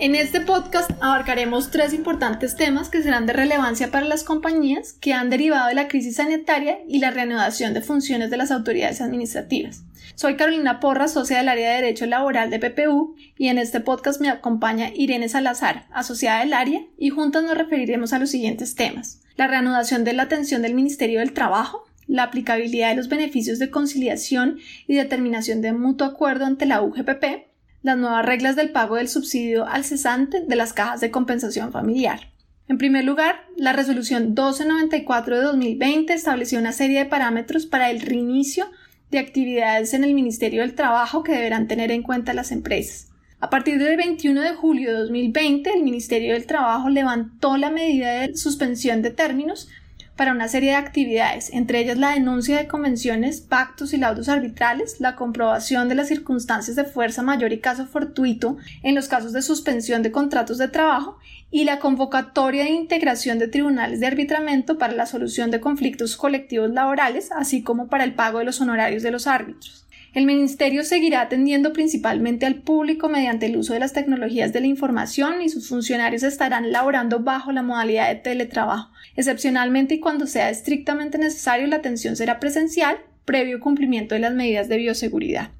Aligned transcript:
En 0.00 0.14
este 0.14 0.40
podcast 0.40 0.92
abarcaremos 1.00 1.72
tres 1.72 1.92
importantes 1.92 2.54
temas 2.54 2.88
que 2.88 3.02
serán 3.02 3.26
de 3.26 3.32
relevancia 3.32 3.90
para 3.90 4.06
las 4.06 4.22
compañías 4.22 4.92
que 4.92 5.12
han 5.12 5.28
derivado 5.28 5.66
de 5.66 5.74
la 5.74 5.88
crisis 5.88 6.14
sanitaria 6.16 6.78
y 6.86 7.00
la 7.00 7.10
reanudación 7.10 7.74
de 7.74 7.80
funciones 7.80 8.30
de 8.30 8.36
las 8.36 8.52
autoridades 8.52 9.00
administrativas. 9.00 9.82
Soy 10.14 10.36
Carolina 10.36 10.78
Porra, 10.78 11.08
socia 11.08 11.38
del 11.38 11.48
área 11.48 11.70
de 11.70 11.82
Derecho 11.82 12.06
Laboral 12.06 12.48
de 12.48 12.60
PPU, 12.60 13.16
y 13.36 13.48
en 13.48 13.58
este 13.58 13.80
podcast 13.80 14.20
me 14.20 14.30
acompaña 14.30 14.92
Irene 14.94 15.28
Salazar, 15.28 15.86
asociada 15.90 16.40
del 16.40 16.52
área, 16.52 16.80
y 16.96 17.10
juntas 17.10 17.42
nos 17.42 17.58
referiremos 17.58 18.12
a 18.12 18.20
los 18.20 18.30
siguientes 18.30 18.76
temas. 18.76 19.20
La 19.34 19.48
reanudación 19.48 20.04
de 20.04 20.12
la 20.12 20.22
atención 20.22 20.62
del 20.62 20.74
Ministerio 20.74 21.18
del 21.18 21.32
Trabajo, 21.32 21.88
la 22.06 22.22
aplicabilidad 22.22 22.90
de 22.90 22.96
los 22.96 23.08
beneficios 23.08 23.58
de 23.58 23.70
conciliación 23.70 24.60
y 24.86 24.94
determinación 24.94 25.60
de 25.60 25.72
mutuo 25.72 26.06
acuerdo 26.06 26.46
ante 26.46 26.66
la 26.66 26.82
UGPP, 26.82 27.47
las 27.88 27.98
nuevas 27.98 28.24
reglas 28.24 28.54
del 28.54 28.70
pago 28.70 28.96
del 28.96 29.08
subsidio 29.08 29.66
al 29.66 29.82
cesante 29.82 30.42
de 30.46 30.56
las 30.56 30.72
cajas 30.72 31.00
de 31.00 31.10
compensación 31.10 31.72
familiar. 31.72 32.30
En 32.68 32.76
primer 32.76 33.04
lugar, 33.04 33.46
la 33.56 33.72
resolución 33.72 34.26
1294 34.26 35.36
de 35.36 35.42
2020 35.42 36.12
estableció 36.12 36.58
una 36.58 36.72
serie 36.72 36.98
de 36.98 37.06
parámetros 37.06 37.64
para 37.64 37.90
el 37.90 38.02
reinicio 38.02 38.70
de 39.10 39.18
actividades 39.18 39.94
en 39.94 40.04
el 40.04 40.12
Ministerio 40.12 40.60
del 40.60 40.74
Trabajo 40.74 41.22
que 41.22 41.32
deberán 41.32 41.66
tener 41.66 41.90
en 41.90 42.02
cuenta 42.02 42.34
las 42.34 42.52
empresas. 42.52 43.08
A 43.40 43.48
partir 43.48 43.78
del 43.78 43.96
21 43.96 44.42
de 44.42 44.54
julio 44.54 44.90
de 44.90 44.98
2020, 44.98 45.72
el 45.72 45.82
Ministerio 45.82 46.34
del 46.34 46.44
Trabajo 46.44 46.90
levantó 46.90 47.56
la 47.56 47.70
medida 47.70 48.20
de 48.20 48.36
suspensión 48.36 49.00
de 49.00 49.12
términos 49.12 49.68
para 50.18 50.32
una 50.32 50.48
serie 50.48 50.70
de 50.70 50.76
actividades, 50.76 51.50
entre 51.52 51.78
ellas 51.78 51.96
la 51.96 52.10
denuncia 52.10 52.58
de 52.58 52.66
convenciones, 52.66 53.40
pactos 53.40 53.94
y 53.94 53.98
laudos 53.98 54.28
arbitrales, 54.28 54.96
la 54.98 55.14
comprobación 55.14 55.88
de 55.88 55.94
las 55.94 56.08
circunstancias 56.08 56.74
de 56.74 56.82
fuerza 56.82 57.22
mayor 57.22 57.52
y 57.52 57.60
caso 57.60 57.86
fortuito 57.86 58.56
en 58.82 58.96
los 58.96 59.06
casos 59.06 59.32
de 59.32 59.42
suspensión 59.42 60.02
de 60.02 60.10
contratos 60.10 60.58
de 60.58 60.66
trabajo 60.66 61.18
y 61.52 61.64
la 61.64 61.78
convocatoria 61.78 62.64
de 62.64 62.70
integración 62.70 63.38
de 63.38 63.46
tribunales 63.46 64.00
de 64.00 64.08
arbitramiento 64.08 64.76
para 64.76 64.92
la 64.92 65.06
solución 65.06 65.52
de 65.52 65.60
conflictos 65.60 66.16
colectivos 66.16 66.70
laborales, 66.70 67.30
así 67.30 67.62
como 67.62 67.86
para 67.86 68.02
el 68.02 68.14
pago 68.14 68.40
de 68.40 68.44
los 68.44 68.60
honorarios 68.60 69.04
de 69.04 69.12
los 69.12 69.28
árbitros. 69.28 69.86
El 70.18 70.26
Ministerio 70.26 70.82
seguirá 70.82 71.20
atendiendo 71.20 71.72
principalmente 71.72 72.44
al 72.44 72.56
público 72.56 73.08
mediante 73.08 73.46
el 73.46 73.56
uso 73.56 73.72
de 73.72 73.78
las 73.78 73.92
tecnologías 73.92 74.52
de 74.52 74.60
la 74.60 74.66
información 74.66 75.42
y 75.42 75.48
sus 75.48 75.68
funcionarios 75.68 76.24
estarán 76.24 76.72
laborando 76.72 77.20
bajo 77.20 77.52
la 77.52 77.62
modalidad 77.62 78.08
de 78.08 78.16
teletrabajo. 78.16 78.90
Excepcionalmente 79.14 79.94
y 79.94 80.00
cuando 80.00 80.26
sea 80.26 80.50
estrictamente 80.50 81.18
necesario, 81.18 81.68
la 81.68 81.76
atención 81.76 82.16
será 82.16 82.40
presencial, 82.40 82.98
previo 83.24 83.60
cumplimiento 83.60 84.16
de 84.16 84.22
las 84.22 84.34
medidas 84.34 84.68
de 84.68 84.78
bioseguridad. 84.78 85.52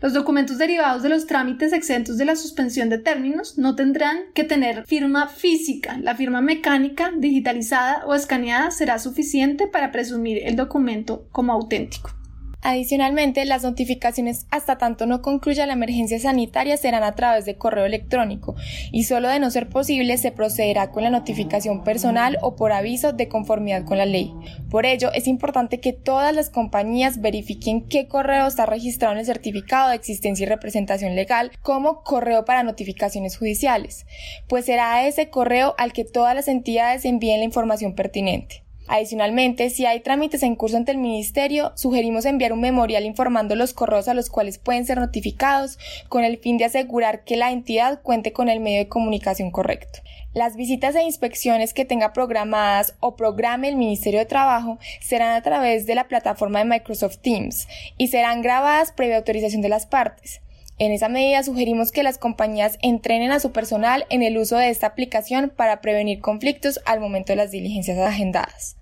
Los 0.00 0.14
documentos 0.14 0.56
derivados 0.56 1.02
de 1.02 1.10
los 1.10 1.26
trámites 1.26 1.74
exentos 1.74 2.16
de 2.16 2.24
la 2.24 2.36
suspensión 2.36 2.88
de 2.88 2.96
términos 2.96 3.58
no 3.58 3.76
tendrán 3.76 4.16
que 4.32 4.44
tener 4.44 4.86
firma 4.86 5.28
física. 5.28 5.98
La 5.98 6.14
firma 6.14 6.40
mecánica, 6.40 7.12
digitalizada 7.14 8.02
o 8.06 8.14
escaneada 8.14 8.70
será 8.70 8.98
suficiente 8.98 9.66
para 9.66 9.92
presumir 9.92 10.40
el 10.44 10.56
documento 10.56 11.28
como 11.32 11.52
auténtico. 11.52 12.23
Adicionalmente, 12.66 13.44
las 13.44 13.62
notificaciones 13.62 14.46
hasta 14.50 14.78
tanto 14.78 15.04
no 15.04 15.20
concluya 15.20 15.66
la 15.66 15.74
emergencia 15.74 16.18
sanitaria 16.18 16.78
serán 16.78 17.02
a 17.02 17.14
través 17.14 17.44
de 17.44 17.58
correo 17.58 17.84
electrónico 17.84 18.54
y 18.90 19.04
solo 19.04 19.28
de 19.28 19.38
no 19.38 19.50
ser 19.50 19.68
posible 19.68 20.16
se 20.16 20.32
procederá 20.32 20.90
con 20.90 21.02
la 21.02 21.10
notificación 21.10 21.84
personal 21.84 22.38
o 22.40 22.56
por 22.56 22.72
aviso 22.72 23.12
de 23.12 23.28
conformidad 23.28 23.84
con 23.84 23.98
la 23.98 24.06
ley. 24.06 24.32
Por 24.70 24.86
ello, 24.86 25.12
es 25.12 25.26
importante 25.26 25.78
que 25.78 25.92
todas 25.92 26.34
las 26.34 26.48
compañías 26.48 27.20
verifiquen 27.20 27.86
qué 27.86 28.08
correo 28.08 28.46
está 28.46 28.64
registrado 28.64 29.12
en 29.12 29.20
el 29.20 29.26
certificado 29.26 29.90
de 29.90 29.96
existencia 29.96 30.44
y 30.44 30.48
representación 30.48 31.14
legal 31.14 31.52
como 31.60 32.02
correo 32.02 32.46
para 32.46 32.62
notificaciones 32.62 33.36
judiciales, 33.36 34.06
pues 34.48 34.64
será 34.64 35.06
ese 35.06 35.28
correo 35.28 35.74
al 35.76 35.92
que 35.92 36.06
todas 36.06 36.34
las 36.34 36.48
entidades 36.48 37.04
envíen 37.04 37.40
la 37.40 37.44
información 37.44 37.94
pertinente. 37.94 38.63
Adicionalmente, 38.86 39.70
si 39.70 39.86
hay 39.86 40.00
trámites 40.00 40.42
en 40.42 40.56
curso 40.56 40.76
ante 40.76 40.92
el 40.92 40.98
Ministerio, 40.98 41.72
sugerimos 41.74 42.26
enviar 42.26 42.52
un 42.52 42.60
memorial 42.60 43.04
informando 43.04 43.56
los 43.56 43.72
correos 43.72 44.08
a 44.08 44.14
los 44.14 44.28
cuales 44.28 44.58
pueden 44.58 44.84
ser 44.84 44.98
notificados 44.98 45.78
con 46.08 46.22
el 46.22 46.38
fin 46.38 46.58
de 46.58 46.66
asegurar 46.66 47.24
que 47.24 47.36
la 47.36 47.50
entidad 47.50 48.02
cuente 48.02 48.32
con 48.32 48.48
el 48.48 48.60
medio 48.60 48.78
de 48.78 48.88
comunicación 48.88 49.50
correcto. 49.50 50.00
Las 50.34 50.56
visitas 50.56 50.96
e 50.96 51.02
inspecciones 51.02 51.72
que 51.72 51.84
tenga 51.84 52.12
programadas 52.12 52.94
o 53.00 53.16
programe 53.16 53.68
el 53.68 53.76
Ministerio 53.76 54.18
de 54.18 54.26
Trabajo 54.26 54.78
serán 55.00 55.32
a 55.32 55.42
través 55.42 55.86
de 55.86 55.94
la 55.94 56.08
plataforma 56.08 56.58
de 56.58 56.64
Microsoft 56.66 57.18
Teams 57.18 57.68
y 57.96 58.08
serán 58.08 58.42
grabadas 58.42 58.92
previa 58.92 59.16
autorización 59.16 59.62
de 59.62 59.68
las 59.68 59.86
partes. 59.86 60.40
En 60.76 60.90
esa 60.90 61.08
medida 61.08 61.44
sugerimos 61.44 61.92
que 61.92 62.02
las 62.02 62.18
compañías 62.18 62.78
entrenen 62.82 63.30
a 63.30 63.38
su 63.38 63.52
personal 63.52 64.06
en 64.10 64.22
el 64.22 64.36
uso 64.36 64.56
de 64.56 64.70
esta 64.70 64.88
aplicación 64.88 65.52
para 65.54 65.80
prevenir 65.80 66.20
conflictos 66.20 66.80
al 66.84 66.98
momento 66.98 67.32
de 67.32 67.36
las 67.36 67.52
diligencias 67.52 67.96
agendadas. 67.98 68.76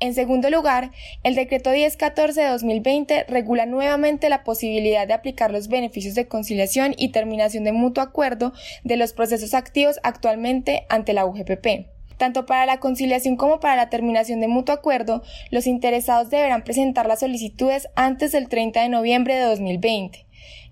En 0.00 0.14
segundo 0.14 0.48
lugar, 0.48 0.92
el 1.24 1.34
decreto 1.34 1.70
1014 1.70 2.40
de 2.40 2.48
2020 2.48 3.24
regula 3.28 3.66
nuevamente 3.66 4.30
la 4.30 4.44
posibilidad 4.44 5.06
de 5.06 5.12
aplicar 5.12 5.50
los 5.50 5.68
beneficios 5.68 6.14
de 6.14 6.26
conciliación 6.26 6.94
y 6.96 7.10
terminación 7.10 7.64
de 7.64 7.72
mutuo 7.72 8.02
acuerdo 8.02 8.54
de 8.84 8.96
los 8.96 9.12
procesos 9.12 9.52
activos 9.52 10.00
actualmente 10.02 10.86
ante 10.88 11.12
la 11.12 11.26
UGPP. 11.26 11.86
Tanto 12.16 12.46
para 12.46 12.64
la 12.64 12.80
conciliación 12.80 13.36
como 13.36 13.60
para 13.60 13.76
la 13.76 13.90
terminación 13.90 14.40
de 14.40 14.48
mutuo 14.48 14.74
acuerdo, 14.74 15.22
los 15.50 15.66
interesados 15.66 16.30
deberán 16.30 16.64
presentar 16.64 17.06
las 17.06 17.20
solicitudes 17.20 17.88
antes 17.94 18.32
del 18.32 18.48
30 18.48 18.80
de 18.80 18.88
noviembre 18.88 19.34
de 19.34 19.44
2020 19.44 20.25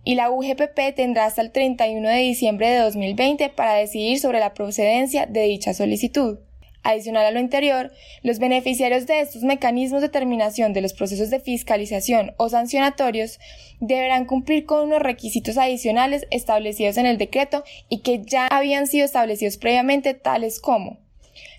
y 0.05 0.15
la 0.15 0.31
UGPP 0.31 0.95
tendrá 0.95 1.27
hasta 1.27 1.43
el 1.43 1.51
31 1.51 2.09
de 2.09 2.19
diciembre 2.19 2.69
de 2.69 2.79
2020 2.79 3.49
para 3.51 3.75
decidir 3.75 4.21
sobre 4.21 4.41
la 4.41 4.55
procedencia 4.55 5.27
de 5.27 5.43
dicha 5.45 5.75
solicitud. 5.75 6.39
Adicional 6.83 7.25
a 7.25 7.31
lo 7.31 7.39
anterior, 7.39 7.93
los 8.23 8.39
beneficiarios 8.39 9.07
de 9.07 9.21
estos 9.21 9.43
mecanismos 9.43 10.03
de 10.03 10.11
terminación 10.11 10.75
de 10.75 10.83
los 10.83 10.93
procesos 10.93 11.31
de 11.31 11.41
fiscalización 11.41 12.35
o 12.37 12.51
sancionatorios 12.51 13.41
deberán 13.81 14.27
cumplir 14.27 14.67
con 14.67 14.89
unos 14.89 15.01
requisitos 15.01 15.57
adicionales 15.57 16.27
establecidos 16.31 16.99
en 16.99 17.07
el 17.07 17.17
decreto 17.17 17.65
y 17.89 18.01
que 18.01 18.23
ya 18.23 18.49
habían 18.49 18.87
sido 18.87 19.07
establecidos 19.07 19.57
previamente, 19.57 20.13
tales 20.13 20.61
como 20.61 20.99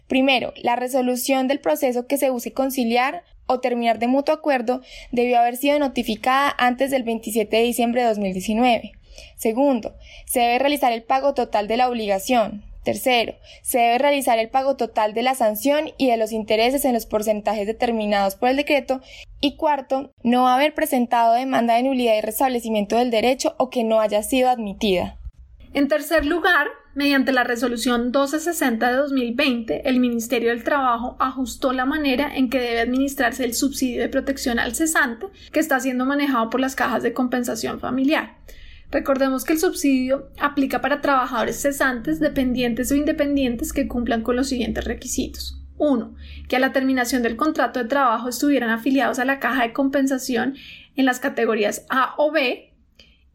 Primero, 0.08 0.54
la 0.58 0.76
resolución 0.76 1.48
del 1.48 1.60
proceso 1.60 2.06
que 2.06 2.18
se 2.18 2.30
use 2.30 2.54
conciliar 2.54 3.24
o 3.48 3.60
terminar 3.60 4.00
de 4.00 4.08
mutuo 4.08 4.34
acuerdo 4.34 4.82
debió 5.12 5.40
haber 5.40 5.58
sido 5.58 5.80
notificada 5.80 6.54
antes 6.58 6.92
del 6.92 7.04
27 7.04 7.56
de 7.56 7.64
diciembre 7.64 8.02
de 8.02 8.08
2019. 8.08 8.92
Segundo, 9.36 9.96
se 10.26 10.40
debe 10.40 10.60
realizar 10.60 10.92
el 10.92 11.04
pago 11.04 11.34
total 11.34 11.68
de 11.68 11.78
la 11.78 11.90
obligación. 11.90 12.64
Tercero, 12.84 13.34
se 13.64 13.80
debe 13.80 13.98
realizar 13.98 14.38
el 14.38 14.50
pago 14.50 14.76
total 14.76 15.16
de 15.16 15.24
la 15.24 15.34
sanción 15.34 15.92
y 15.98 16.08
de 16.08 16.18
los 16.18 16.32
intereses 16.32 16.86
en 16.86 16.94
los 16.94 17.08
porcentajes 17.08 17.66
determinados 17.66 18.36
por 18.36 18.50
el 18.50 18.58
decreto. 18.58 19.02
Y 19.42 19.56
cuarto, 19.56 20.14
no 20.22 20.48
haber 20.48 20.76
presentado 20.76 21.34
demanda 21.34 21.76
de 21.76 21.84
nulidad 21.84 22.16
y 22.16 22.22
restablecimiento 22.22 22.98
del 22.98 23.10
derecho 23.10 23.56
o 23.58 23.72
que 23.72 23.84
no 23.84 24.02
haya 24.02 24.22
sido 24.22 24.50
admitida. 24.50 25.18
En 25.76 25.90
tercer 25.90 26.26
lugar, 26.26 26.68
mediante 26.94 27.34
la 27.34 27.44
resolución 27.44 28.04
1260 28.04 28.90
de 28.90 28.96
2020, 28.96 29.90
el 29.90 30.00
Ministerio 30.00 30.52
del 30.52 30.64
Trabajo 30.64 31.18
ajustó 31.20 31.74
la 31.74 31.84
manera 31.84 32.34
en 32.34 32.50
que 32.50 32.62
debe 32.62 32.80
administrarse 32.80 33.44
el 33.44 33.54
subsidio 33.54 34.02
de 34.02 34.08
protección 34.08 34.58
al 34.58 34.74
cesante 34.74 35.26
que 35.52 35.60
está 35.60 35.78
siendo 35.82 36.06
manejado 36.06 36.50
por 36.50 36.62
las 36.62 36.76
cajas 36.78 37.04
de 37.04 37.12
compensación 37.12 37.82
familiar. 37.82 38.38
Recordemos 38.90 39.44
que 39.44 39.52
el 39.52 39.60
subsidio 39.60 40.30
aplica 40.40 40.80
para 40.80 41.02
trabajadores 41.02 41.62
cesantes, 41.62 42.22
dependientes 42.22 42.90
o 42.94 42.96
independientes 42.96 43.74
que 43.74 43.90
cumplan 43.90 44.22
con 44.22 44.38
los 44.38 44.48
siguientes 44.48 44.86
requisitos. 44.86 45.62
1. 45.78 46.16
Que 46.48 46.56
a 46.56 46.60
la 46.60 46.72
terminación 46.72 47.22
del 47.22 47.36
contrato 47.36 47.82
de 47.82 47.90
trabajo 47.90 48.30
estuvieran 48.30 48.70
afiliados 48.70 49.20
a 49.20 49.26
la 49.26 49.40
caja 49.40 49.64
de 49.64 49.74
compensación 49.74 50.56
en 50.96 51.04
las 51.04 51.20
categorías 51.20 51.86
A 51.90 52.16
o 52.18 52.32
B 52.32 52.72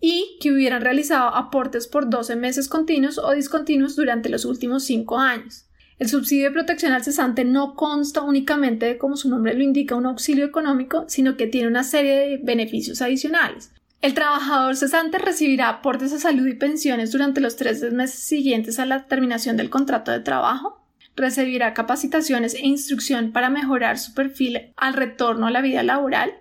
y 0.01 0.39
que 0.41 0.53
hubieran 0.53 0.83
realizado 0.83 1.35
aportes 1.35 1.87
por 1.87 2.09
12 2.09 2.37
meses 2.37 2.69
continuos 2.69 3.19
o 3.19 3.33
discontinuos 3.33 3.97
durante 3.97 4.29
los 4.29 4.45
últimos 4.45 4.85
5 4.85 5.19
años. 5.19 5.67
El 5.99 6.09
subsidio 6.09 6.47
de 6.47 6.53
protección 6.53 6.93
al 6.93 7.05
cesante 7.05 7.45
no 7.45 7.75
consta 7.75 8.23
únicamente 8.23 8.87
de, 8.87 8.99
como 8.99 9.19
su 9.19 9.29
nombre 9.29 9.53
lo 9.53 9.63
indica, 9.63 9.95
un 9.95 10.07
auxilio 10.07 10.47
económico, 10.47 11.05
sino 11.09 11.37
que 11.37 11.47
tiene 11.47 11.69
una 11.69 11.85
serie 11.85 12.15
de 12.15 12.37
beneficios 12.39 13.03
adicionales. 13.03 13.71
El 14.01 14.15
trabajador 14.15 14.77
cesante 14.77 15.19
recibirá 15.19 15.69
aportes 15.69 16.11
de 16.11 16.19
salud 16.19 16.47
y 16.47 16.55
pensiones 16.55 17.13
durante 17.13 17.43
los 17.43 17.57
tres 17.57 17.83
meses 17.93 18.21
siguientes 18.21 18.79
a 18.79 18.87
la 18.87 19.07
terminación 19.07 19.59
del 19.59 19.69
contrato 19.69 20.11
de 20.11 20.21
trabajo, 20.21 20.81
recibirá 21.17 21.75
capacitaciones 21.75 22.55
e 22.55 22.67
instrucción 22.67 23.33
para 23.33 23.51
mejorar 23.51 23.99
su 23.99 24.15
perfil 24.15 24.73
al 24.79 24.95
retorno 24.95 25.47
a 25.47 25.51
la 25.51 25.61
vida 25.61 25.83
laboral, 25.83 26.33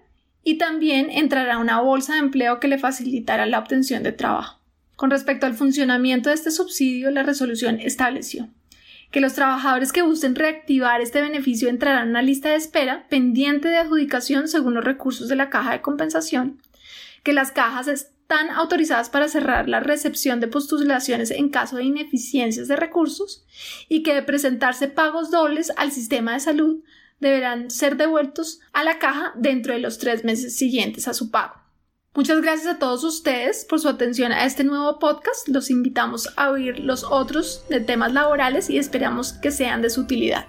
y 0.49 0.57
también 0.57 1.11
entrará 1.11 1.59
una 1.59 1.79
bolsa 1.79 2.13
de 2.13 2.19
empleo 2.21 2.59
que 2.59 2.67
le 2.67 2.79
facilitará 2.79 3.45
la 3.45 3.59
obtención 3.59 4.01
de 4.01 4.13
trabajo. 4.13 4.59
Con 4.95 5.11
respecto 5.11 5.45
al 5.45 5.53
funcionamiento 5.53 6.29
de 6.29 6.35
este 6.35 6.49
subsidio, 6.49 7.11
la 7.11 7.21
resolución 7.21 7.79
estableció 7.79 8.49
que 9.11 9.21
los 9.21 9.33
trabajadores 9.33 9.91
que 9.91 10.01
gusten 10.01 10.33
reactivar 10.33 11.01
este 11.01 11.21
beneficio 11.21 11.69
entrarán 11.69 12.05
en 12.05 12.09
una 12.09 12.23
lista 12.23 12.49
de 12.49 12.55
espera 12.55 13.05
pendiente 13.09 13.67
de 13.67 13.77
adjudicación 13.77 14.47
según 14.47 14.73
los 14.73 14.83
recursos 14.83 15.27
de 15.27 15.35
la 15.35 15.51
caja 15.51 15.71
de 15.71 15.81
compensación, 15.81 16.59
que 17.21 17.33
las 17.33 17.51
cajas 17.51 17.87
están 17.87 18.49
autorizadas 18.49 19.11
para 19.11 19.27
cerrar 19.27 19.69
la 19.69 19.81
recepción 19.81 20.39
de 20.39 20.47
postulaciones 20.47 21.29
en 21.29 21.49
caso 21.49 21.75
de 21.75 21.83
ineficiencias 21.83 22.67
de 22.67 22.75
recursos 22.75 23.45
y 23.87 24.01
que 24.01 24.15
de 24.15 24.23
presentarse 24.23 24.87
pagos 24.87 25.29
dobles 25.29 25.71
al 25.77 25.91
sistema 25.91 26.33
de 26.33 26.39
salud 26.39 26.83
deberán 27.19 27.69
ser 27.69 27.97
devueltos 27.97 28.59
a 28.73 28.83
la 28.83 28.99
caja 28.99 29.33
dentro 29.35 29.73
de 29.73 29.79
los 29.79 29.97
tres 29.97 30.23
meses 30.23 30.57
siguientes 30.57 31.07
a 31.07 31.13
su 31.13 31.31
pago. 31.31 31.55
Muchas 32.15 32.41
gracias 32.41 32.75
a 32.75 32.79
todos 32.79 33.03
ustedes 33.03 33.65
por 33.65 33.79
su 33.79 33.87
atención 33.87 34.31
a 34.31 34.45
este 34.45 34.63
nuevo 34.63 34.97
podcast. 34.99 35.47
Los 35.47 35.69
invitamos 35.69 36.29
a 36.37 36.49
oír 36.49 36.79
los 36.79 37.03
otros 37.03 37.63
de 37.69 37.79
temas 37.81 38.13
laborales 38.13 38.69
y 38.69 38.77
esperamos 38.77 39.33
que 39.33 39.51
sean 39.51 39.81
de 39.81 39.89
su 39.89 40.01
utilidad. 40.01 40.47